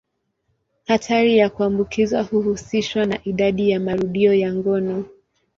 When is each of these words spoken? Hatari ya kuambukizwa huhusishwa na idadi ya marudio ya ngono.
Hatari 0.87 1.37
ya 1.37 1.49
kuambukizwa 1.49 2.21
huhusishwa 2.21 3.05
na 3.05 3.19
idadi 3.23 3.69
ya 3.69 3.79
marudio 3.79 4.33
ya 4.33 4.53
ngono. 4.53 5.05